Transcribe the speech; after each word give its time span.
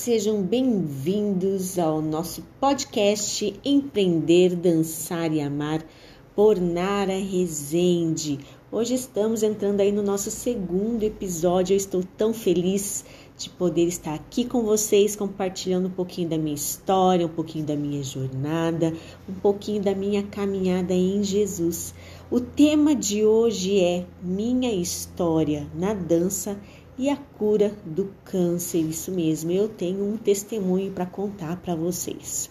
sejam 0.00 0.40
bem-vindos 0.40 1.78
ao 1.78 2.00
nosso 2.00 2.42
podcast 2.58 3.54
Empreender, 3.62 4.56
Dançar 4.56 5.30
e 5.30 5.42
Amar 5.42 5.84
por 6.34 6.58
Nara 6.58 7.18
Rezende. 7.18 8.40
Hoje 8.72 8.94
estamos 8.94 9.42
entrando 9.42 9.82
aí 9.82 9.92
no 9.92 10.02
nosso 10.02 10.30
segundo 10.30 11.02
episódio. 11.02 11.74
Eu 11.74 11.76
estou 11.76 12.02
tão 12.16 12.32
feliz 12.32 13.04
de 13.36 13.50
poder 13.50 13.88
estar 13.88 14.14
aqui 14.14 14.46
com 14.46 14.62
vocês, 14.62 15.14
compartilhando 15.14 15.88
um 15.88 15.92
pouquinho 15.92 16.30
da 16.30 16.38
minha 16.38 16.54
história, 16.54 17.26
um 17.26 17.30
pouquinho 17.30 17.66
da 17.66 17.76
minha 17.76 18.02
jornada, 18.02 18.94
um 19.28 19.34
pouquinho 19.34 19.82
da 19.82 19.94
minha 19.94 20.22
caminhada 20.22 20.94
em 20.94 21.22
Jesus. 21.22 21.94
O 22.30 22.40
tema 22.40 22.94
de 22.94 23.22
hoje 23.22 23.78
é 23.78 24.06
Minha 24.22 24.72
História 24.72 25.66
na 25.74 25.92
Dança 25.92 26.58
e 26.98 27.08
a 27.08 27.16
cura 27.16 27.74
do 27.84 28.10
câncer. 28.24 28.80
Isso 28.80 29.10
mesmo, 29.10 29.50
eu 29.50 29.68
tenho 29.68 30.04
um 30.04 30.16
testemunho 30.16 30.92
para 30.92 31.06
contar 31.06 31.56
para 31.56 31.74
vocês. 31.74 32.50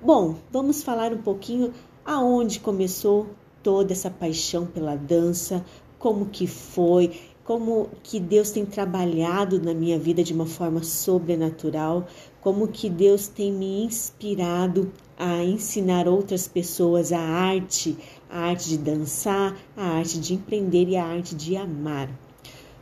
Bom, 0.00 0.36
vamos 0.50 0.82
falar 0.82 1.12
um 1.12 1.22
pouquinho 1.22 1.72
aonde 2.04 2.60
começou 2.60 3.28
toda 3.62 3.92
essa 3.92 4.10
paixão 4.10 4.66
pela 4.66 4.96
dança, 4.96 5.64
como 5.98 6.26
que 6.26 6.46
foi, 6.46 7.12
como 7.44 7.88
que 8.02 8.18
Deus 8.18 8.50
tem 8.50 8.64
trabalhado 8.64 9.60
na 9.60 9.72
minha 9.72 9.98
vida 9.98 10.22
de 10.22 10.32
uma 10.32 10.46
forma 10.46 10.82
sobrenatural, 10.82 12.06
como 12.40 12.68
que 12.68 12.90
Deus 12.90 13.28
tem 13.28 13.52
me 13.52 13.84
inspirado 13.84 14.92
a 15.16 15.44
ensinar 15.44 16.08
outras 16.08 16.48
pessoas 16.48 17.12
a 17.12 17.20
arte, 17.20 17.96
a 18.28 18.40
arte 18.40 18.70
de 18.70 18.78
dançar, 18.78 19.56
a 19.76 19.84
arte 19.98 20.18
de 20.18 20.34
empreender 20.34 20.88
e 20.88 20.96
a 20.96 21.04
arte 21.04 21.34
de 21.34 21.56
amar. 21.56 22.08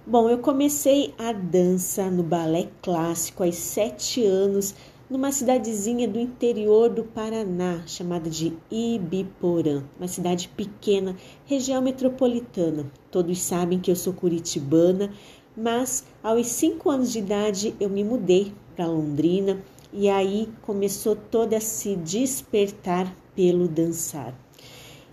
Bom, 0.07 0.31
eu 0.31 0.39
comecei 0.39 1.13
a 1.19 1.31
dança 1.31 2.11
no 2.11 2.23
balé 2.23 2.69
clássico 2.81 3.45
aos 3.45 3.57
sete 3.57 4.25
anos, 4.25 4.75
numa 5.11 5.31
cidadezinha 5.31 6.09
do 6.09 6.19
interior 6.19 6.89
do 6.89 7.05
Paraná, 7.05 7.83
chamada 7.87 8.31
de 8.31 8.57
Ibiporã, 8.71 9.85
uma 9.99 10.09
cidade 10.09 10.49
pequena, 10.49 11.15
região 11.45 11.83
metropolitana. 11.83 12.91
Todos 13.11 13.43
sabem 13.43 13.79
que 13.79 13.91
eu 13.91 13.97
sou 13.97 14.15
curitibana, 14.15 15.13
mas 15.55 16.07
aos 16.23 16.47
cinco 16.47 16.89
anos 16.89 17.13
de 17.13 17.19
idade 17.19 17.75
eu 17.79 17.91
me 17.91 18.03
mudei 18.03 18.55
para 18.75 18.87
Londrina 18.87 19.63
e 19.93 20.09
aí 20.09 20.49
começou 20.63 21.15
toda 21.15 21.59
a 21.59 21.61
se 21.61 21.95
despertar 21.95 23.15
pelo 23.37 23.69
dançar. 23.69 24.35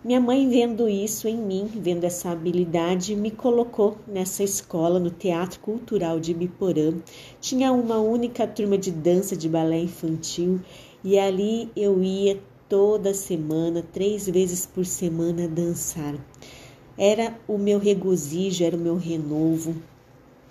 Minha 0.08 0.22
mãe, 0.22 0.47
vendo 0.47 0.88
isso 0.88 1.27
em 1.27 1.36
mim, 1.36 1.66
vendo 1.66 2.05
essa 2.05 2.31
habilidade, 2.31 3.13
me 3.13 3.30
colocou 3.30 3.97
nessa 4.08 4.41
escola, 4.41 5.02
no 5.02 5.09
Teatro 5.09 5.59
Cultural 5.59 6.17
de 6.17 6.33
Biporã. 6.33 6.94
Tinha 7.41 7.73
uma 7.73 7.99
única 7.99 8.47
turma 8.47 8.77
de 8.77 8.89
dança 8.89 9.36
de 9.36 9.49
balé 9.49 9.81
infantil 9.81 10.61
e 11.03 11.19
ali 11.19 11.69
eu 11.75 12.02
ia 12.02 12.39
toda 12.69 13.14
semana, 13.14 13.83
três 13.91 14.30
vezes 14.30 14.66
por 14.66 14.86
semana, 14.86 15.45
dançar. 15.45 16.16
Era 16.97 17.38
o 17.45 17.58
meu 17.58 17.77
regozijo, 17.77 18.64
era 18.64 18.77
o 18.77 18.80
meu 18.80 18.95
renovo, 18.95 19.75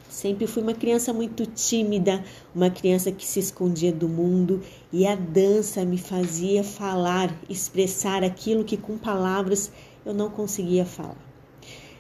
Sempre 0.09 0.47
fui 0.47 0.63
uma 0.63 0.75
criança 0.75 1.13
muito 1.13 1.45
tímida, 1.47 2.25
uma 2.55 2.71
criança 2.71 3.13
que 3.13 3.27
se 3.27 3.41
escondia 3.41 3.93
do 3.93 4.09
mundo 4.09 4.63
e 4.93 5.07
a 5.07 5.15
dança 5.15 5.85
me 5.85 5.99
fazia 5.99 6.63
falar, 6.65 7.35
expressar 7.49 8.25
aquilo 8.25 8.65
que 8.65 8.77
com 8.77 8.97
palavras 8.97 9.71
eu 10.05 10.15
não 10.15 10.31
conseguia 10.31 10.85
falar. 10.85 11.17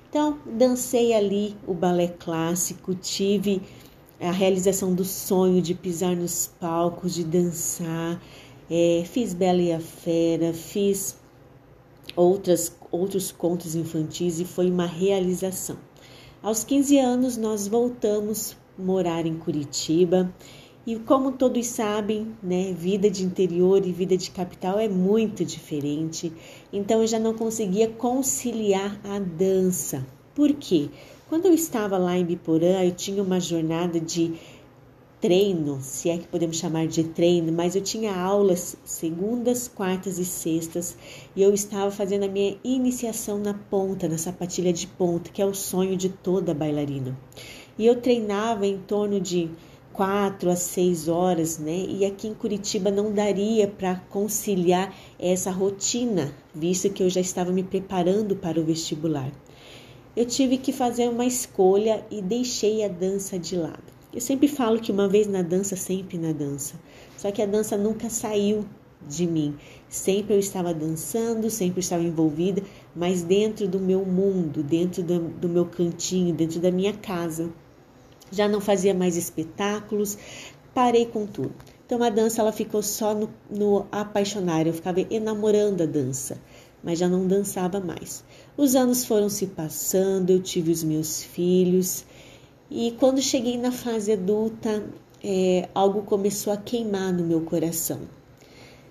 Então, 0.08 0.38
dancei 0.46 1.12
ali 1.12 1.56
o 1.66 1.74
balé 1.74 2.08
clássico, 2.08 2.94
tive 2.94 3.60
a 4.20 4.30
realização 4.30 4.94
do 4.94 5.04
sonho 5.04 5.60
de 5.60 5.74
pisar 5.74 6.16
nos 6.16 6.46
palcos, 6.58 7.14
de 7.14 7.24
dançar, 7.24 8.20
é, 8.70 9.04
fiz 9.04 9.34
Bela 9.34 9.60
e 9.60 9.72
a 9.72 9.80
Fera, 9.80 10.54
fiz 10.54 11.16
outras, 12.14 12.74
outros 12.90 13.30
contos 13.30 13.74
infantis 13.74 14.40
e 14.40 14.44
foi 14.44 14.70
uma 14.70 14.86
realização. 14.86 15.76
Aos 16.46 16.62
15 16.62 16.96
anos, 17.00 17.36
nós 17.36 17.66
voltamos 17.66 18.56
morar 18.78 19.26
em 19.26 19.34
Curitiba. 19.34 20.32
E 20.86 20.94
como 20.94 21.32
todos 21.32 21.66
sabem, 21.66 22.36
né, 22.40 22.72
vida 22.72 23.10
de 23.10 23.24
interior 23.24 23.84
e 23.84 23.90
vida 23.90 24.16
de 24.16 24.30
capital 24.30 24.78
é 24.78 24.88
muito 24.88 25.44
diferente. 25.44 26.32
Então 26.72 27.00
eu 27.00 27.06
já 27.08 27.18
não 27.18 27.34
conseguia 27.34 27.88
conciliar 27.88 28.96
a 29.02 29.18
dança. 29.18 30.06
Por 30.36 30.52
quê? 30.52 30.88
Quando 31.28 31.46
eu 31.46 31.52
estava 31.52 31.98
lá 31.98 32.16
em 32.16 32.24
Biporã, 32.24 32.80
eu 32.84 32.92
tinha 32.92 33.20
uma 33.24 33.40
jornada 33.40 33.98
de 33.98 34.34
treino, 35.20 35.80
se 35.80 36.10
é 36.10 36.18
que 36.18 36.26
podemos 36.26 36.56
chamar 36.56 36.86
de 36.86 37.04
treino, 37.04 37.50
mas 37.50 37.74
eu 37.74 37.82
tinha 37.82 38.14
aulas 38.14 38.76
segundas, 38.84 39.66
quartas 39.66 40.18
e 40.18 40.24
sextas 40.24 40.96
e 41.34 41.42
eu 41.42 41.54
estava 41.54 41.90
fazendo 41.90 42.24
a 42.24 42.28
minha 42.28 42.56
iniciação 42.62 43.38
na 43.38 43.54
ponta, 43.54 44.08
na 44.08 44.18
sapatilha 44.18 44.72
de 44.72 44.86
ponta, 44.86 45.30
que 45.30 45.40
é 45.40 45.46
o 45.46 45.54
sonho 45.54 45.96
de 45.96 46.10
toda 46.10 46.52
bailarina. 46.52 47.18
E 47.78 47.86
eu 47.86 48.00
treinava 48.00 48.66
em 48.66 48.78
torno 48.78 49.20
de 49.20 49.50
quatro 49.92 50.50
a 50.50 50.56
seis 50.56 51.08
horas, 51.08 51.58
né? 51.58 51.86
E 51.88 52.04
aqui 52.04 52.28
em 52.28 52.34
Curitiba 52.34 52.90
não 52.90 53.12
daria 53.12 53.66
para 53.66 53.96
conciliar 54.10 54.94
essa 55.18 55.50
rotina, 55.50 56.34
visto 56.54 56.90
que 56.90 57.02
eu 57.02 57.08
já 57.08 57.20
estava 57.20 57.50
me 57.50 57.62
preparando 57.62 58.36
para 58.36 58.60
o 58.60 58.64
vestibular. 58.64 59.32
Eu 60.14 60.26
tive 60.26 60.58
que 60.58 60.72
fazer 60.72 61.08
uma 61.08 61.24
escolha 61.24 62.04
e 62.10 62.20
deixei 62.20 62.84
a 62.84 62.88
dança 62.88 63.38
de 63.38 63.56
lado. 63.56 63.95
Eu 64.16 64.20
sempre 64.22 64.48
falo 64.48 64.80
que 64.80 64.90
uma 64.90 65.06
vez 65.06 65.26
na 65.26 65.42
dança, 65.42 65.76
sempre 65.76 66.16
na 66.16 66.32
dança. 66.32 66.76
Só 67.18 67.30
que 67.30 67.42
a 67.42 67.46
dança 67.46 67.76
nunca 67.76 68.08
saiu 68.08 68.64
de 69.06 69.26
mim. 69.26 69.54
Sempre 69.90 70.32
eu 70.32 70.38
estava 70.38 70.72
dançando, 70.72 71.50
sempre 71.50 71.80
estava 71.80 72.02
envolvida, 72.02 72.62
mas 72.94 73.22
dentro 73.22 73.68
do 73.68 73.78
meu 73.78 74.06
mundo, 74.06 74.62
dentro 74.62 75.02
do, 75.02 75.18
do 75.18 75.50
meu 75.50 75.66
cantinho, 75.66 76.34
dentro 76.34 76.58
da 76.60 76.70
minha 76.70 76.94
casa. 76.94 77.52
Já 78.32 78.48
não 78.48 78.58
fazia 78.58 78.94
mais 78.94 79.18
espetáculos, 79.18 80.16
parei 80.72 81.04
com 81.04 81.26
tudo. 81.26 81.54
Então 81.84 82.02
a 82.02 82.08
dança 82.08 82.40
ela 82.40 82.52
ficou 82.52 82.82
só 82.82 83.14
no, 83.14 83.28
no 83.50 83.86
apaixonar, 83.92 84.66
eu 84.66 84.72
ficava 84.72 84.98
enamorando 85.10 85.82
a 85.82 85.86
dança, 85.86 86.40
mas 86.82 86.98
já 86.98 87.06
não 87.06 87.26
dançava 87.26 87.80
mais. 87.80 88.24
Os 88.56 88.74
anos 88.74 89.04
foram 89.04 89.28
se 89.28 89.48
passando, 89.48 90.30
eu 90.30 90.40
tive 90.40 90.72
os 90.72 90.82
meus 90.82 91.22
filhos 91.22 92.06
e 92.70 92.92
quando 92.98 93.22
cheguei 93.22 93.56
na 93.56 93.70
fase 93.70 94.12
adulta, 94.12 94.84
é, 95.22 95.68
algo 95.74 96.02
começou 96.02 96.52
a 96.52 96.56
queimar 96.56 97.12
no 97.12 97.24
meu 97.24 97.40
coração. 97.42 98.00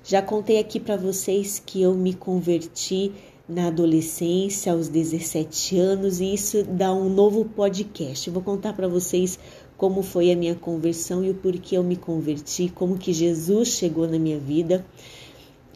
Já 0.03 0.21
contei 0.21 0.59
aqui 0.59 0.79
para 0.79 0.95
vocês 0.95 1.61
que 1.65 1.81
eu 1.81 1.93
me 1.93 2.13
converti 2.13 3.11
na 3.47 3.67
adolescência, 3.67 4.71
aos 4.71 4.87
17 4.87 5.77
anos, 5.77 6.19
e 6.19 6.33
isso 6.33 6.63
dá 6.63 6.93
um 6.93 7.09
novo 7.09 7.45
podcast. 7.45 8.27
Eu 8.27 8.33
vou 8.33 8.41
contar 8.41 8.73
para 8.73 8.87
vocês 8.87 9.37
como 9.77 10.01
foi 10.01 10.31
a 10.31 10.35
minha 10.35 10.55
conversão 10.55 11.23
e 11.23 11.29
o 11.29 11.35
porquê 11.35 11.77
eu 11.77 11.83
me 11.83 11.95
converti, 11.95 12.71
como 12.73 12.97
que 12.97 13.13
Jesus 13.13 13.69
chegou 13.69 14.07
na 14.07 14.17
minha 14.17 14.39
vida. 14.39 14.85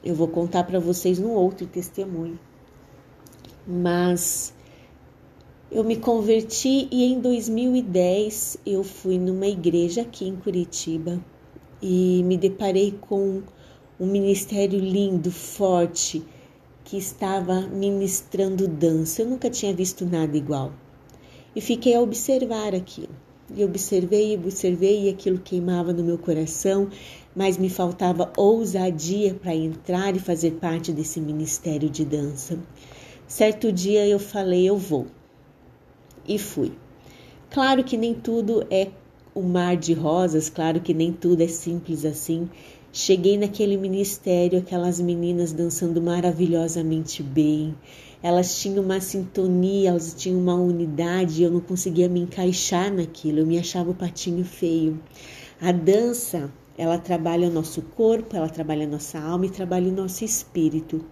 Eu 0.04 0.16
vou 0.16 0.28
contar 0.28 0.64
para 0.64 0.80
vocês 0.80 1.20
num 1.20 1.32
outro 1.32 1.68
testemunho. 1.68 2.40
Mas 3.68 4.54
eu 5.72 5.84
me 5.84 5.98
converti 5.98 6.88
e 6.92 7.04
em 7.04 7.20
2010 7.20 8.58
eu 8.66 8.84
fui 8.84 9.20
numa 9.20 9.46
igreja 9.46 10.02
aqui 10.02 10.28
em 10.28 10.36
Curitiba 10.36 11.24
e 11.80 12.24
me 12.24 12.38
deparei 12.38 12.98
com 13.00 13.44
um 14.00 14.08
ministério 14.08 14.80
lindo, 14.80 15.30
forte, 15.30 16.24
que 16.84 16.98
estava 16.98 17.62
ministrando 17.62 18.68
dança. 18.68 19.22
Eu 19.22 19.30
nunca 19.30 19.48
tinha 19.48 19.72
visto 19.72 20.08
nada 20.08 20.36
igual. 20.36 20.74
E 21.56 21.62
fiquei 21.62 21.94
a 21.94 22.02
observar 22.02 22.74
aquilo. 22.74 23.14
E 23.56 23.64
observei, 23.64 24.36
observei 24.36 25.04
e 25.04 25.10
aquilo 25.10 25.38
queimava 25.38 25.94
no 25.94 26.04
meu 26.04 26.18
coração, 26.18 26.90
mas 27.36 27.60
me 27.60 27.70
faltava 27.70 28.34
ousadia 28.36 29.36
para 29.36 29.54
entrar 29.54 30.16
e 30.16 30.20
fazer 30.20 30.54
parte 30.54 30.92
desse 30.92 31.22
ministério 31.22 31.92
de 31.92 32.04
dança. 32.04 32.58
Certo 33.28 33.72
dia 33.72 34.08
eu 34.08 34.18
falei, 34.18 34.68
eu 34.68 34.76
vou 34.76 35.06
e 36.28 36.38
fui. 36.38 36.72
Claro 37.50 37.84
que 37.84 37.98
nem 37.98 38.14
tudo 38.14 38.66
é 38.70 38.90
um 39.36 39.44
mar 39.44 39.76
de 39.76 39.94
rosas, 39.94 40.50
claro 40.50 40.80
que 40.80 40.94
nem 40.94 41.12
tudo 41.12 41.42
é 41.42 41.48
simples 41.48 42.06
assim. 42.06 42.50
Cheguei 42.92 43.38
naquele 43.38 43.78
ministério, 43.78 44.60
aquelas 44.60 45.00
meninas 45.00 45.52
dançando 45.52 46.02
maravilhosamente 46.02 47.22
bem. 47.22 47.76
Elas 48.22 48.60
tinham 48.60 48.84
uma 48.84 49.00
sintonia, 49.00 49.90
elas 49.90 50.14
tinham 50.14 50.40
uma 50.40 50.56
unidade, 50.56 51.44
eu 51.44 51.52
não 51.52 51.62
conseguia 51.62 52.10
me 52.10 52.20
encaixar 52.20 52.92
naquilo, 52.92 53.40
eu 53.40 53.46
me 53.46 53.58
achava 53.58 53.92
o 53.92 53.96
patinho 53.96 54.44
feio. 54.44 55.00
A 55.62 55.72
dança, 55.72 56.52
ela 56.78 56.98
trabalha 56.98 57.48
o 57.48 57.52
nosso 57.52 57.82
corpo, 57.82 58.36
ela 58.36 58.50
trabalha 58.50 58.86
a 58.86 58.90
nossa 58.90 59.20
alma 59.20 59.46
e 59.46 59.50
trabalha 59.50 59.90
o 59.90 59.96
nosso 59.96 60.26
espírito. 60.26 61.06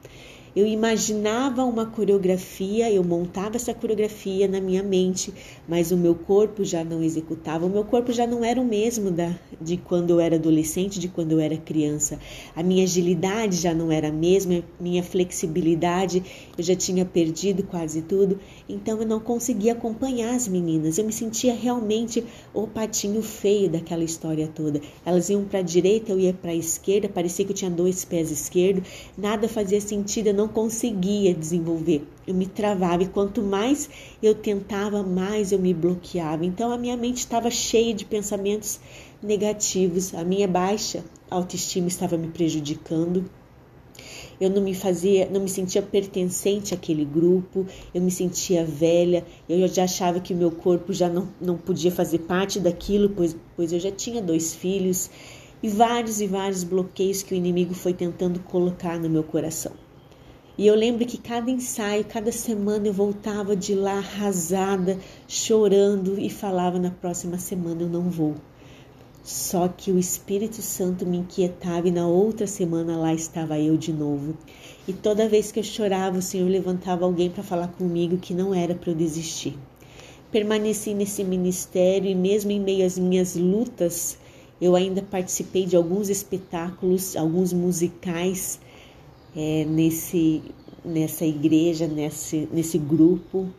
Eu 0.58 0.66
imaginava 0.66 1.64
uma 1.64 1.86
coreografia, 1.86 2.92
eu 2.92 3.04
montava 3.04 3.58
essa 3.58 3.76
coreografia 3.76 4.48
na 4.48 4.60
minha 4.60 4.82
mente, 4.82 5.32
mas 5.68 5.92
o 5.92 5.96
meu 5.96 6.16
corpo 6.16 6.66
já 6.66 6.84
não 6.84 7.04
executava. 7.04 7.68
O 7.68 7.70
meu 7.70 7.84
corpo 7.84 8.12
já 8.12 8.26
não 8.26 8.44
era 8.44 8.60
o 8.60 8.66
mesmo 8.66 9.12
da, 9.12 9.36
de 9.62 9.78
quando 9.78 10.10
eu 10.10 10.20
era 10.20 10.36
adolescente, 10.36 11.00
de 11.00 11.10
quando 11.10 11.34
eu 11.34 11.40
era 11.40 11.56
criança. 11.58 12.18
A 12.56 12.64
minha 12.64 12.86
agilidade 12.86 13.56
já 13.56 13.72
não 13.72 13.92
era 13.92 14.08
a 14.08 14.12
mesma, 14.12 14.64
minha 14.80 15.04
flexibilidade 15.04 16.24
eu 16.58 16.64
já 16.64 16.76
tinha 16.76 17.06
perdido 17.06 17.64
quase 17.64 18.02
tudo, 18.02 18.40
então 18.68 19.00
eu 19.00 19.08
não 19.08 19.20
conseguia 19.20 19.74
acompanhar 19.74 20.34
as 20.34 20.48
meninas. 20.48 20.98
Eu 20.98 21.06
me 21.06 21.14
sentia 21.14 21.54
realmente 21.54 22.24
o 22.54 22.66
patinho 22.66 23.22
feio 23.22 23.70
daquela 23.70 24.04
história 24.04 24.48
toda. 24.48 24.82
Elas 25.06 25.30
iam 25.30 25.44
para 25.44 25.60
a 25.60 25.64
direita, 25.64 26.12
eu 26.12 26.20
ia 26.20 26.34
para 26.34 26.52
a 26.52 26.56
esquerda, 26.56 27.08
parecia 27.08 27.46
que 27.46 27.52
eu 27.52 27.56
tinha 27.56 27.72
dois 27.72 28.04
pés 28.04 28.32
esquerdos, 28.32 28.88
nada 29.18 29.48
fazia 29.48 29.80
sentido, 29.80 30.28
eu 30.28 30.34
não 30.34 30.48
conseguia 30.48 31.34
desenvolver. 31.34 32.08
Eu 32.26 32.34
me 32.34 32.46
travava 32.46 33.04
e 33.04 33.08
quanto 33.08 33.42
mais 33.42 33.90
eu 34.22 34.36
tentava, 34.36 35.04
mais 35.04 35.52
eu 35.52 35.60
me 35.60 35.74
bloqueava. 35.74 36.46
Então 36.46 36.72
a 36.72 36.78
minha 36.78 36.98
mente 36.98 37.18
estava 37.18 37.50
cheia 37.50 37.94
de 37.94 38.04
pensamentos 38.04 38.80
negativos, 39.22 40.14
a 40.14 40.24
minha 40.24 40.48
baixa 40.48 41.04
autoestima 41.30 41.88
estava 41.88 42.18
me 42.18 42.28
prejudicando. 42.28 43.30
Eu 44.40 44.50
não 44.50 44.62
me 44.62 44.74
fazia, 44.74 45.30
não 45.30 45.42
me 45.42 45.50
sentia 45.50 45.82
pertencente 45.82 46.74
àquele 46.74 47.04
grupo, 47.04 47.66
eu 47.94 48.02
me 48.02 48.12
sentia 48.12 48.64
velha, 48.64 49.26
eu 49.50 49.68
já 49.68 49.84
achava 49.84 50.20
que 50.20 50.34
meu 50.34 50.52
corpo 50.52 50.94
já 50.94 51.10
não, 51.10 51.28
não 51.42 51.58
podia 51.58 51.92
fazer 51.92 52.20
parte 52.20 52.60
daquilo, 52.60 53.10
pois, 53.10 53.36
pois 53.56 53.72
eu 53.74 53.80
já 53.80 53.92
tinha 53.92 54.22
dois 54.22 54.56
filhos 54.56 55.10
e 55.62 55.70
vários 55.70 56.22
e 56.22 56.28
vários 56.28 56.64
bloqueios 56.64 57.24
que 57.24 57.34
o 57.34 57.38
inimigo 57.38 57.74
foi 57.74 57.94
tentando 57.94 58.40
colocar 58.42 59.00
no 59.00 59.10
meu 59.10 59.24
coração. 59.24 59.74
E 60.58 60.66
eu 60.66 60.74
lembro 60.74 61.06
que 61.06 61.20
cada 61.20 61.52
ensaio, 61.52 62.04
cada 62.04 62.32
semana 62.32 62.88
eu 62.88 62.94
voltava 62.94 63.56
de 63.56 63.76
lá 63.76 64.00
arrasada, 64.00 64.98
chorando 65.28 66.20
e 66.20 66.32
falava 66.32 66.80
na 66.80 66.90
próxima 66.90 67.38
semana 67.38 67.84
eu 67.84 67.90
não 67.90 68.10
vou. 68.10 68.34
Só 69.28 69.68
que 69.68 69.92
o 69.92 70.00
Espírito 70.00 70.62
Santo 70.62 71.06
me 71.06 71.18
inquietava 71.18 71.90
e 71.90 71.92
na 71.92 72.08
outra 72.08 72.48
semana 72.48 72.96
lá 72.96 73.14
estava 73.14 73.60
eu 73.60 73.76
de 73.76 73.92
novo. 73.92 74.38
E 74.88 74.94
toda 74.94 75.28
vez 75.28 75.52
que 75.52 75.60
eu 75.60 75.64
chorava, 75.64 76.18
o 76.18 76.22
Senhor 76.22 76.50
levantava 76.50 77.04
alguém 77.04 77.30
para 77.30 77.44
falar 77.44 77.68
comigo 77.68 78.18
que 78.18 78.34
não 78.34 78.56
era 78.56 78.74
para 78.74 78.90
eu 78.90 78.96
desistir. 78.96 79.60
Permaneci 80.32 80.94
nesse 80.94 81.26
ministério 81.26 82.10
e 82.10 82.16
mesmo 82.16 82.52
em 82.52 82.60
meio 82.62 82.86
às 82.86 82.98
minhas 82.98 83.36
lutas, 83.36 84.18
eu 84.62 84.78
ainda 84.78 85.02
participei 85.02 85.66
de 85.66 85.76
alguns 85.76 86.08
espetáculos, 86.08 87.18
alguns 87.18 87.52
musicais 87.52 88.62
é, 89.36 89.66
nesse, 89.66 90.42
nessa 90.86 91.26
igreja, 91.26 91.86
nesse, 91.86 92.48
nesse 92.50 92.78
grupo. 92.78 93.50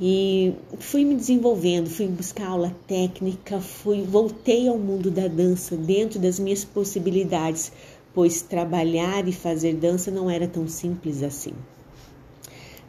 E 0.00 0.52
fui 0.78 1.04
me 1.04 1.14
desenvolvendo, 1.14 1.88
fui 1.88 2.08
buscar 2.08 2.48
aula 2.48 2.74
técnica, 2.86 3.60
fui 3.60 4.02
voltei 4.02 4.66
ao 4.66 4.76
mundo 4.76 5.10
da 5.10 5.28
dança 5.28 5.76
dentro 5.76 6.18
das 6.18 6.40
minhas 6.40 6.64
possibilidades, 6.64 7.70
pois 8.12 8.42
trabalhar 8.42 9.28
e 9.28 9.32
fazer 9.32 9.74
dança 9.74 10.10
não 10.10 10.28
era 10.28 10.48
tão 10.48 10.66
simples 10.66 11.22
assim. 11.22 11.52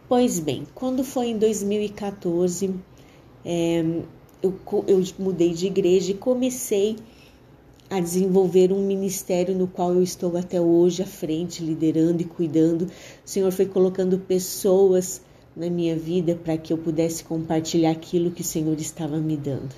Pois 0.10 0.40
bem, 0.40 0.64
quando 0.74 1.04
foi 1.04 1.28
em 1.28 1.38
2014, 1.38 2.74
é, 3.44 3.84
eu, 4.42 4.54
eu 4.88 5.04
mudei 5.20 5.52
de 5.54 5.68
igreja 5.68 6.12
e 6.12 6.16
comecei 6.16 6.96
a 7.90 8.00
desenvolver 8.00 8.72
um 8.72 8.86
ministério 8.86 9.56
no 9.56 9.68
qual 9.68 9.94
eu 9.94 10.02
estou 10.02 10.36
até 10.38 10.60
hoje 10.60 11.04
à 11.04 11.06
frente, 11.06 11.64
liderando 11.64 12.22
e 12.22 12.26
cuidando. 12.26 12.84
O 12.84 12.90
Senhor 13.30 13.52
foi 13.52 13.68
colocando 13.68 14.18
pessoas 14.18 15.22
na 15.56 15.70
minha 15.70 15.96
vida 15.96 16.36
para 16.36 16.58
que 16.58 16.74
eu 16.74 16.78
pudesse 16.78 17.24
compartilhar 17.24 17.92
aquilo 17.92 18.32
que 18.32 18.42
o 18.42 18.46
Senhor 18.46 18.78
estava 18.80 19.18
me 19.18 19.38
dando. 19.38 19.74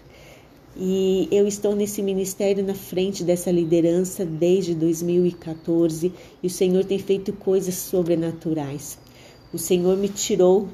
E 0.75 1.27
eu 1.31 1.47
estou 1.47 1.75
nesse 1.75 2.01
ministério 2.01 2.63
na 2.63 2.73
frente 2.73 3.23
dessa 3.23 3.51
liderança 3.51 4.25
desde 4.25 4.75
2014 4.75 6.11
e 6.41 6.47
o 6.47 6.49
Senhor 6.49 6.85
tem 6.85 6.99
feito 6.99 7.33
coisas 7.33 7.75
sobrenaturais. 7.75 8.97
O 9.53 9.57
Senhor 9.57 9.97
me 9.97 10.09
tirou 10.09 10.67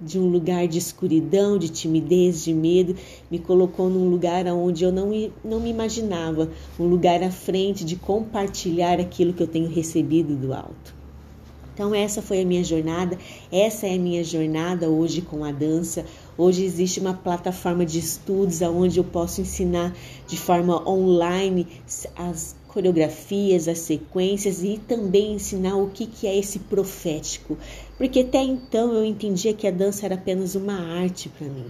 de 0.00 0.18
um 0.18 0.28
lugar 0.28 0.66
de 0.66 0.78
escuridão, 0.78 1.56
de 1.56 1.68
timidez, 1.68 2.44
de 2.44 2.52
medo, 2.52 2.96
me 3.30 3.38
colocou 3.38 3.88
num 3.88 4.08
lugar 4.08 4.46
onde 4.46 4.84
eu 4.84 4.90
não, 4.90 5.10
não 5.44 5.60
me 5.60 5.70
imaginava, 5.70 6.50
um 6.78 6.86
lugar 6.86 7.22
à 7.22 7.30
frente 7.30 7.84
de 7.84 7.96
compartilhar 7.96 9.00
aquilo 9.00 9.32
que 9.32 9.42
eu 9.42 9.46
tenho 9.46 9.68
recebido 9.68 10.34
do 10.34 10.52
alto. 10.52 11.03
Então 11.74 11.92
essa 11.92 12.22
foi 12.22 12.40
a 12.40 12.44
minha 12.44 12.62
jornada, 12.62 13.18
essa 13.50 13.86
é 13.86 13.96
a 13.96 13.98
minha 13.98 14.22
jornada 14.22 14.88
hoje 14.88 15.20
com 15.20 15.44
a 15.44 15.50
dança. 15.50 16.06
Hoje 16.38 16.64
existe 16.64 17.00
uma 17.00 17.14
plataforma 17.14 17.84
de 17.84 17.98
estudos 17.98 18.62
onde 18.62 18.98
eu 18.98 19.04
posso 19.04 19.40
ensinar 19.40 19.92
de 20.26 20.36
forma 20.36 20.88
online 20.88 21.66
as 22.16 22.54
coreografias, 22.74 23.68
as 23.68 23.78
sequências 23.78 24.64
e 24.64 24.78
também 24.78 25.34
ensinar 25.34 25.76
o 25.76 25.90
que, 25.90 26.06
que 26.06 26.26
é 26.26 26.36
esse 26.36 26.58
profético. 26.58 27.56
Porque 27.96 28.20
até 28.20 28.42
então 28.42 28.92
eu 28.92 29.04
entendia 29.04 29.54
que 29.54 29.66
a 29.66 29.70
dança 29.70 30.06
era 30.06 30.16
apenas 30.16 30.56
uma 30.56 30.74
arte 30.74 31.28
para 31.28 31.46
mim. 31.46 31.66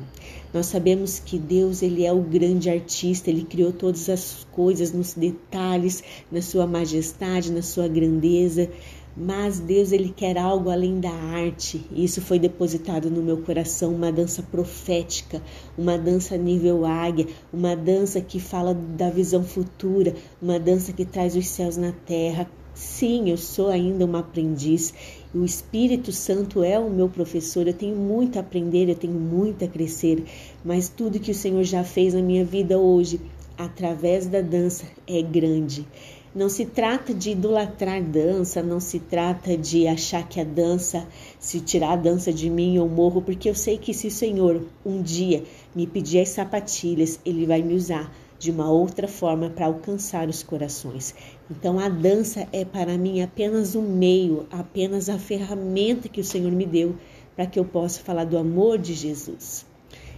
Nós 0.53 0.67
sabemos 0.67 1.19
que 1.19 1.39
Deus 1.39 1.83
ele 1.83 2.07
é 2.07 2.13
o 2.13 2.23
grande 2.23 2.71
artista, 2.71 3.29
ele 3.29 3.45
criou 3.45 3.71
todas 3.71 4.09
as 4.09 4.47
coisas 4.51 4.93
nos 4.93 5.13
detalhes, 5.13 6.03
na 6.33 6.41
sua 6.41 6.67
majestade, 6.67 7.53
na 7.53 7.61
sua 7.61 7.87
grandeza. 7.87 8.71
Mas 9.17 9.61
Deus 9.61 9.93
ele 9.93 10.09
quer 10.09 10.37
algo 10.37 10.71
além 10.71 10.99
da 10.99 11.13
arte. 11.13 11.85
E 11.93 12.05
isso 12.05 12.21
foi 12.21 12.39
depositado 12.39 13.09
no 13.09 13.23
meu 13.23 13.39
coração, 13.39 13.95
uma 13.95 14.11
dança 14.11 14.43
profética, 14.43 15.41
uma 15.79 15.97
dança 15.97 16.37
nível 16.37 16.85
águia, 16.85 17.29
uma 17.53 17.77
dança 17.77 18.21
que 18.21 18.41
fala 18.41 18.75
da 18.75 19.11
visão 19.11 19.45
futura, 19.45 20.15
uma 20.43 20.59
dança 20.59 20.93
que 20.93 21.05
traz 21.05 21.37
os 21.37 21.47
céus 21.47 21.77
na 21.77 21.93
terra. 21.93 22.51
Sim, 22.75 23.31
eu 23.31 23.37
sou 23.37 23.69
ainda 23.69 24.05
uma 24.05 24.19
aprendiz. 24.19 24.93
O 25.33 25.45
Espírito 25.45 26.11
Santo 26.11 26.65
é 26.65 26.77
o 26.77 26.91
meu 26.91 27.09
professor. 27.09 27.69
Eu 27.69 27.73
tenho 27.73 27.95
muito 27.95 28.37
a 28.37 28.41
aprender, 28.41 28.89
eu 28.89 28.97
tenho 28.97 29.15
muito 29.15 29.65
a 29.65 29.69
crescer, 29.69 30.25
mas 30.65 30.89
tudo 30.89 31.21
que 31.21 31.31
o 31.31 31.35
Senhor 31.35 31.63
já 31.63 31.85
fez 31.85 32.15
na 32.15 32.23
minha 32.23 32.45
vida 32.45 32.77
hoje, 32.77 33.21
através 33.57 34.27
da 34.27 34.41
dança, 34.41 34.87
é 35.07 35.23
grande. 35.23 35.87
Não 36.35 36.49
se 36.49 36.67
trata 36.67 37.15
de 37.15 37.31
idolatrar 37.31 38.03
dança, 38.03 38.61
não 38.61 38.81
se 38.81 38.99
trata 38.99 39.57
de 39.57 39.87
achar 39.87 40.29
que 40.29 40.41
a 40.41 40.45
dança, 40.45 41.07
se 41.39 41.61
tirar 41.61 41.93
a 41.93 41.97
dança 41.97 42.33
de 42.33 42.51
mim, 42.51 42.75
eu 42.75 42.89
morro, 42.89 43.23
porque 43.23 43.49
eu 43.49 43.55
sei 43.55 43.79
que 43.79 43.95
se 43.95 44.09
o 44.09 44.11
Senhor 44.11 44.61
um 44.85 45.01
dia 45.01 45.45
me 45.73 45.87
pedir 45.87 46.19
as 46.19 46.31
sapatilhas, 46.31 47.21
Ele 47.25 47.47
vai 47.47 47.63
me 47.63 47.75
usar 47.75 48.13
de 48.37 48.51
uma 48.51 48.69
outra 48.69 49.07
forma 49.07 49.49
para 49.49 49.67
alcançar 49.67 50.29
os 50.29 50.43
corações. 50.43 51.15
Então 51.49 51.79
a 51.79 51.89
dança 51.89 52.49
é 52.53 52.65
para 52.65 52.99
mim 52.99 53.23
apenas 53.23 53.77
um 53.77 53.83
meio, 53.83 54.47
apenas 54.51 55.09
a 55.09 55.19
ferramenta 55.19 56.09
que 56.09 56.21
o 56.21 56.25
Senhor 56.25 56.51
me 56.51 56.67
deu 56.67 56.97
para 57.37 57.47
que 57.47 57.61
eu 57.61 57.65
possa 57.65 58.01
falar 58.01 58.25
do 58.25 58.37
amor 58.37 58.77
de 58.77 58.93
Jesus. 58.93 59.65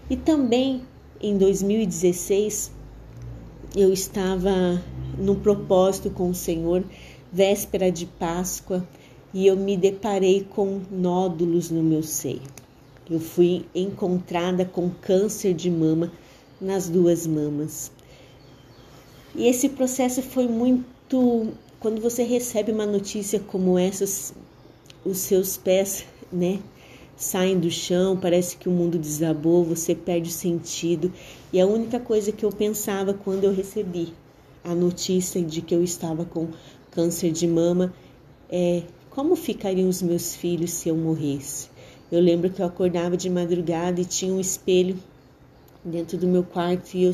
E 0.08 0.16
também 0.16 0.82
em 1.20 1.37
2016 1.37 2.73
eu 3.76 3.92
estava 3.92 4.82
num 5.16 5.35
propósito 5.35 6.11
com 6.11 6.30
o 6.30 6.35
Senhor, 6.35 6.85
véspera 7.32 7.90
de 7.90 8.06
Páscoa, 8.06 8.87
e 9.32 9.46
eu 9.46 9.56
me 9.56 9.76
deparei 9.76 10.44
com 10.49 10.80
nódulos 10.90 11.70
no 11.70 11.82
meu 11.82 12.02
seio. 12.02 12.42
Eu 13.11 13.20
fui 13.20 13.64
encontrada 13.75 14.64
com 14.64 14.90
câncer 14.90 15.54
de 15.54 15.70
mama 15.70 16.11
nas 16.61 16.88
duas 16.88 17.26
mamas. 17.26 17.90
E 19.35 19.46
esse 19.46 19.68
processo 19.68 20.23
foi 20.23 20.49
muito. 20.49 21.52
Quando 21.78 22.00
você 22.00 22.23
recebe 22.23 22.73
uma 22.73 22.87
notícia 22.87 23.38
como 23.38 23.78
essa, 23.78 24.32
os 25.04 25.18
seus 25.18 25.56
pés, 25.56 26.06
né, 26.32 26.58
saem 27.16 27.58
do 27.58 27.70
chão, 27.70 28.16
parece 28.16 28.56
que 28.56 28.68
o 28.68 28.73
mundo 28.73 28.99
desabou, 28.99 29.62
você 29.62 29.94
perde 29.94 30.30
o 30.30 30.32
sentido. 30.32 31.12
E 31.52 31.61
a 31.61 31.66
única 31.66 32.00
coisa 32.00 32.32
que 32.32 32.44
eu 32.44 32.50
pensava 32.50 33.12
quando 33.14 33.44
eu 33.44 33.54
recebi 33.54 34.12
a 34.66 34.75
notícia 34.75 35.40
de 35.40 35.62
que 35.62 35.75
eu 35.75 35.82
estava 35.82 36.25
com 36.25 36.49
câncer 36.90 37.30
de 37.30 37.46
mama 37.46 37.94
é 38.50 38.82
como 39.11 39.37
ficariam 39.37 39.88
os 39.88 40.02
meus 40.02 40.35
filhos 40.35 40.73
se 40.73 40.88
eu 40.88 40.96
morresse. 40.96 41.68
Eu 42.11 42.20
lembro 42.20 42.50
que 42.50 42.61
eu 42.61 42.66
acordava 42.66 43.16
de 43.16 43.30
madrugada 43.30 44.00
e 44.00 44.04
tinha 44.04 44.32
um 44.32 44.40
espelho 44.40 44.99
dentro 45.85 46.18
do 46.18 46.26
meu 46.26 46.42
quarto 46.42 46.94
e 46.94 47.04
eu 47.04 47.12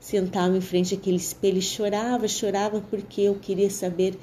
sentava 0.00 0.56
em 0.56 0.60
frente 0.60 0.94
àquele 0.94 1.16
espelho 1.16 1.58
e 1.58 1.62
chorava, 1.62 2.26
chorava 2.26 2.80
porque 2.90 3.22
eu 3.22 3.36
queria 3.36 3.70
saber 3.70 4.18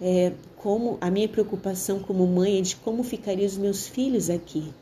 é, 0.00 0.32
como 0.56 0.98
a 1.00 1.10
minha 1.10 1.28
preocupação 1.28 2.00
como 2.00 2.26
mãe 2.26 2.58
é 2.58 2.60
de 2.60 2.74
como 2.76 3.04
ficariam 3.04 3.46
os 3.46 3.56
meus 3.56 3.86
filhos 3.86 4.28
aqui. 4.28 4.72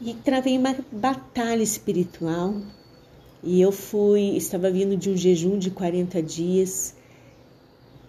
E 0.00 0.12
travei 0.12 0.58
uma 0.58 0.76
batalha 0.92 1.62
espiritual 1.62 2.54
e 3.42 3.60
eu 3.60 3.72
fui, 3.72 4.36
estava 4.36 4.70
vindo 4.70 4.96
de 4.96 5.10
um 5.10 5.16
jejum 5.16 5.58
de 5.58 5.70
40 5.70 6.22
dias 6.22 6.94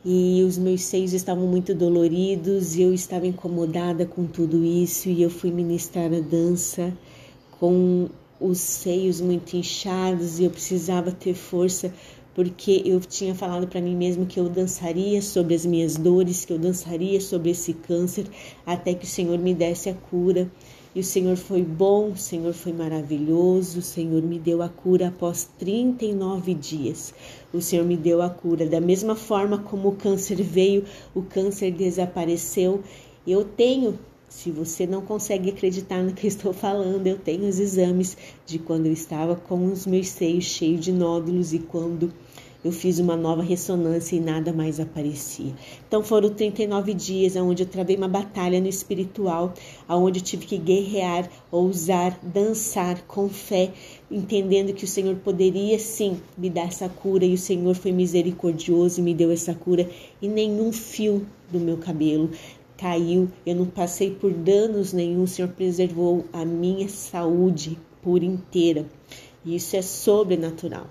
e 0.04 0.44
os 0.44 0.58
meus 0.58 0.82
seios 0.82 1.14
estavam 1.14 1.48
muito 1.48 1.76
doloridos 1.76 2.76
e 2.76 2.82
eu 2.82 2.94
estava 2.94 3.28
incomodada 3.28 4.06
com 4.06 4.26
tudo 4.26 4.64
isso 4.66 5.10
e 5.10 5.22
eu 5.22 5.30
fui 5.30 5.52
ministrar 5.52 6.12
a 6.14 6.20
dança 6.20 6.92
com 7.60 8.10
os 8.40 8.58
seios 8.58 9.22
muito 9.22 9.56
inchados 9.56 10.40
e 10.40 10.44
eu 10.44 10.50
precisava 10.50 11.12
ter 11.12 11.36
força 11.36 11.94
porque 12.34 12.82
eu 12.86 13.00
tinha 13.00 13.36
falado 13.36 13.68
para 13.68 13.82
mim 13.82 13.96
mesmo 13.96 14.26
que 14.26 14.40
eu 14.40 14.50
dançaria 14.50 15.22
sobre 15.22 15.54
as 15.54 15.66
minhas 15.66 15.98
dores, 15.98 16.46
que 16.46 16.54
eu 16.54 16.58
dançaria 16.58 17.20
sobre 17.20 17.52
esse 17.52 17.74
câncer 17.74 18.26
até 18.66 18.94
que 18.94 19.06
o 19.06 19.08
Senhor 19.08 19.38
me 19.38 19.54
desse 19.54 19.90
a 19.90 19.94
cura. 19.94 20.50
E 20.94 21.00
o 21.00 21.04
Senhor 21.04 21.38
foi 21.38 21.62
bom, 21.64 22.12
o 22.12 22.18
Senhor 22.18 22.54
foi 22.54 22.74
maravilhoso, 22.74 23.80
o 23.80 23.82
Senhor 23.82 24.22
me 24.22 24.38
deu 24.38 24.62
a 24.62 24.68
cura 24.68 25.08
após 25.08 25.50
39 25.58 26.54
dias. 26.54 27.14
O 27.54 27.62
Senhor 27.62 27.86
me 27.86 27.96
deu 27.96 28.22
a 28.22 28.30
cura. 28.30 28.66
Da 28.66 28.82
mesma 28.82 29.16
forma 29.16 29.58
como 29.58 29.90
o 29.90 29.96
câncer 29.96 30.42
veio, 30.42 30.84
o 31.16 31.22
câncer 31.22 31.72
desapareceu. 31.72 32.82
Eu 33.26 33.46
tenho 33.46 33.98
se 34.32 34.50
você 34.50 34.88
não 34.88 35.02
consegue 35.02 35.50
acreditar 35.50 36.02
no 36.02 36.14
que 36.14 36.26
estou 36.26 36.54
falando, 36.54 37.06
eu 37.06 37.18
tenho 37.18 37.46
os 37.50 37.60
exames 37.60 38.18
de 38.46 38.58
quando 38.58 38.86
eu 38.86 38.94
estava 38.94 39.36
com 39.36 39.66
os 39.66 39.86
meus 39.86 40.08
seios 40.08 40.46
cheios 40.46 40.80
de 40.80 40.94
nódulos 40.94 41.54
e 41.54 41.60
quando 41.60 42.14
eu 42.64 42.72
fiz 42.72 43.00
uma 43.00 43.16
nova 43.16 43.42
ressonância 43.42 44.16
e 44.16 44.20
nada 44.20 44.54
mais 44.54 44.80
aparecia. 44.80 45.54
Então 45.88 46.04
foram 46.04 46.30
39 46.30 46.94
dias 46.94 47.36
onde 47.36 47.64
eu 47.64 47.68
travei 47.68 47.96
uma 47.96 48.08
batalha 48.08 48.62
no 48.62 48.68
espiritual, 48.68 49.54
onde 49.90 50.20
eu 50.20 50.24
tive 50.24 50.46
que 50.46 50.58
guerrear, 50.58 51.30
ousar, 51.52 52.20
dançar 52.22 53.02
com 53.08 53.28
fé, 53.28 53.72
entendendo 54.10 54.74
que 54.74 54.86
o 54.86 54.88
Senhor 54.88 55.16
poderia 55.16 55.80
sim 55.80 56.20
me 56.38 56.50
dar 56.50 56.68
essa 56.68 56.88
cura 56.88 57.26
e 57.26 57.34
o 57.34 57.38
Senhor 57.38 57.74
foi 57.74 57.92
misericordioso 57.92 59.00
e 59.00 59.04
me 59.04 59.14
deu 59.14 59.32
essa 59.32 59.56
cura 59.56 59.90
e 60.22 60.28
nenhum 60.28 60.72
fio 60.72 61.26
do 61.52 61.60
meu 61.60 61.78
cabelo, 61.78 62.30
caiu, 62.78 63.30
eu 63.46 63.56
não 63.56 63.66
passei 63.66 64.12
por 64.12 64.32
danos 64.32 64.94
nenhum, 64.94 65.24
o 65.24 65.28
Senhor 65.28 65.50
preservou 65.50 66.26
a 66.34 66.46
minha 66.46 66.88
saúde 66.90 67.78
por 68.02 68.24
inteira. 68.24 68.86
Isso 69.46 69.76
é 69.76 69.82
sobrenatural. 69.82 70.88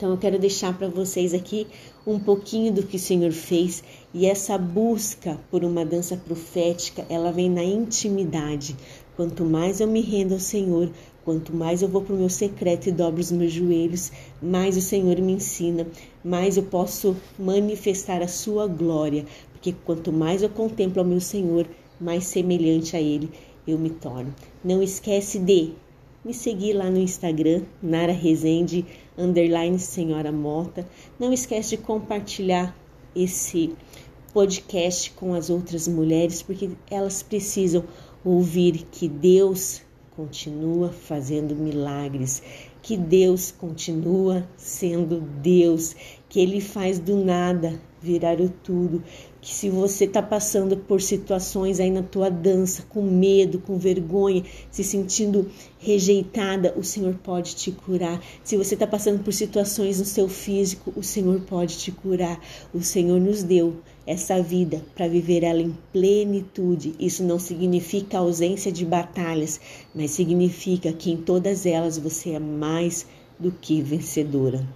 Então 0.00 0.12
eu 0.12 0.16
quero 0.16 0.38
deixar 0.38 0.72
para 0.78 0.88
vocês 0.88 1.34
aqui 1.34 1.66
um 2.06 2.18
pouquinho 2.18 2.72
do 2.72 2.82
que 2.82 2.96
o 2.96 2.98
Senhor 2.98 3.32
fez 3.32 3.84
e 4.14 4.24
essa 4.24 4.56
busca 4.56 5.38
por 5.50 5.62
uma 5.62 5.84
dança 5.84 6.16
profética, 6.16 7.04
ela 7.10 7.30
vem 7.30 7.50
na 7.50 7.62
intimidade. 7.62 8.74
Quanto 9.14 9.44
mais 9.44 9.78
eu 9.78 9.86
me 9.86 10.00
rendo 10.00 10.32
ao 10.32 10.40
Senhor, 10.40 10.90
quanto 11.22 11.54
mais 11.54 11.82
eu 11.82 11.88
vou 11.88 12.00
para 12.00 12.14
o 12.14 12.18
meu 12.18 12.30
secreto 12.30 12.88
e 12.88 12.92
dobro 12.92 13.20
os 13.20 13.30
meus 13.30 13.52
joelhos, 13.52 14.10
mais 14.40 14.74
o 14.74 14.80
Senhor 14.80 15.20
me 15.20 15.32
ensina, 15.32 15.86
mais 16.24 16.56
eu 16.56 16.62
posso 16.62 17.14
manifestar 17.38 18.22
a 18.22 18.28
sua 18.28 18.66
glória, 18.66 19.26
porque 19.52 19.74
quanto 19.84 20.10
mais 20.10 20.42
eu 20.42 20.48
contemplo 20.48 21.02
ao 21.02 21.06
meu 21.06 21.20
Senhor, 21.20 21.66
mais 22.00 22.24
semelhante 22.24 22.96
a 22.96 23.00
Ele 23.02 23.28
eu 23.66 23.78
me 23.78 23.90
torno. 23.90 24.34
Não 24.64 24.82
esquece 24.82 25.38
de 25.38 25.74
me 26.24 26.34
seguir 26.34 26.74
lá 26.74 26.90
no 26.90 26.98
Instagram, 26.98 27.62
Nara 27.82 28.12
Rezende, 28.12 28.84
underline 29.20 29.78
Senhora 29.78 30.32
Mota. 30.32 30.86
Não 31.18 31.32
esquece 31.32 31.76
de 31.76 31.82
compartilhar 31.82 32.76
esse 33.14 33.74
podcast 34.32 35.10
com 35.12 35.34
as 35.34 35.50
outras 35.50 35.86
mulheres, 35.86 36.42
porque 36.42 36.70
elas 36.90 37.22
precisam 37.22 37.84
ouvir 38.24 38.86
que 38.90 39.08
Deus 39.08 39.82
continua 40.16 40.90
fazendo 40.90 41.54
milagres, 41.54 42.42
que 42.82 42.96
Deus 42.96 43.50
continua 43.50 44.48
sendo 44.56 45.20
Deus, 45.20 45.94
que 46.28 46.40
Ele 46.40 46.60
faz 46.60 46.98
do 46.98 47.16
nada 47.16 47.80
virar 48.02 48.40
o 48.40 48.48
tudo, 48.48 49.02
que 49.40 49.54
se 49.54 49.68
você 49.68 50.04
está 50.04 50.22
passando 50.22 50.76
por 50.76 51.00
situações 51.00 51.80
aí 51.80 51.90
na 51.90 52.02
tua 52.02 52.30
dança, 52.30 52.82
com 52.88 53.02
medo, 53.02 53.58
com 53.58 53.78
vergonha, 53.78 54.44
se 54.70 54.82
sentindo 54.84 55.50
rejeitada, 55.78 56.74
o 56.76 56.84
Senhor 56.84 57.14
pode 57.22 57.54
te 57.54 57.70
curar. 57.70 58.20
Se 58.44 58.56
você 58.56 58.74
está 58.74 58.86
passando 58.86 59.22
por 59.22 59.32
situações 59.32 59.98
no 59.98 60.04
seu 60.04 60.28
físico, 60.28 60.92
o 60.96 61.02
Senhor 61.02 61.40
pode 61.42 61.78
te 61.78 61.90
curar. 61.90 62.40
O 62.72 62.82
Senhor 62.82 63.20
nos 63.20 63.42
deu 63.42 63.76
essa 64.06 64.42
vida 64.42 64.82
para 64.94 65.08
viver 65.08 65.42
ela 65.42 65.60
em 65.60 65.76
plenitude. 65.92 66.94
Isso 66.98 67.22
não 67.22 67.38
significa 67.38 68.18
ausência 68.18 68.72
de 68.72 68.84
batalhas, 68.84 69.60
mas 69.94 70.10
significa 70.10 70.92
que 70.92 71.10
em 71.10 71.16
todas 71.16 71.64
elas 71.64 71.98
você 71.98 72.30
é 72.30 72.38
mais 72.38 73.06
do 73.38 73.50
que 73.50 73.80
vencedora. 73.80 74.66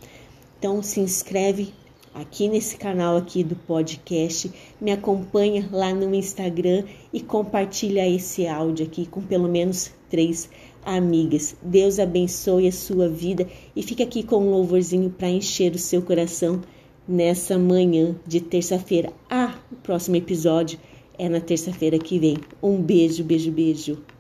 Então 0.59 0.83
se 0.83 1.01
inscreve 1.01 1.75
aqui 2.15 2.49
nesse 2.49 2.77
canal 2.77 3.17
aqui 3.17 3.43
do 3.43 3.57
podcast, 3.57 4.51
me 4.81 4.93
acompanha 4.93 5.69
lá 5.73 5.93
no 5.93 6.15
Instagram 6.15 6.85
e 7.13 7.21
compartilha 7.21 8.09
esse 8.09 8.47
áudio 8.47 8.87
aqui 8.87 9.05
com 9.05 9.21
pelo 9.21 9.49
menos 9.49 9.93
três 10.09 10.49
amigas. 10.85 11.57
Deus 11.61 11.99
abençoe 11.99 12.69
a 12.69 12.73
sua 12.73 13.09
vida 13.09 13.49
e 13.75 13.83
fica 13.83 14.05
aqui 14.05 14.23
com 14.23 14.37
um 14.37 14.51
louvorzinho 14.51 15.11
para 15.11 15.29
encher 15.29 15.75
o 15.75 15.79
seu 15.79 16.01
coração 16.01 16.63
nessa 17.07 17.59
manhã 17.59 18.15
de 18.27 18.41
terça-feira. 18.41 19.13
Ah, 19.29 19.59
o 19.73 19.77
próximo 19.77 20.17
episódio 20.17 20.79
é 21.19 21.29
na 21.29 21.41
terça-feira 21.41 21.99
que 21.99 22.19
vem. 22.19 22.37
Um 22.63 22.81
beijo, 22.81 23.25
beijo, 23.25 23.51
beijo. 23.51 24.14